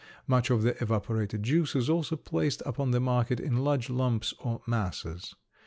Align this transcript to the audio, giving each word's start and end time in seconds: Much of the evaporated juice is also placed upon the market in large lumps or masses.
Much 0.25 0.49
of 0.49 0.63
the 0.63 0.75
evaporated 0.81 1.43
juice 1.43 1.75
is 1.75 1.87
also 1.87 2.15
placed 2.15 2.63
upon 2.65 2.89
the 2.89 2.99
market 2.99 3.39
in 3.39 3.57
large 3.63 3.87
lumps 3.87 4.33
or 4.39 4.59
masses. 4.65 5.35